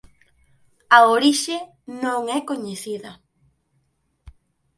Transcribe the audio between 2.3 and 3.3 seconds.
é coñecida.